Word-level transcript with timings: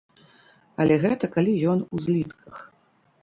Але 0.85 0.95
гэта 1.03 1.25
калі 1.35 1.53
ён 1.73 1.79
у 1.97 2.01
злітках. 2.05 2.55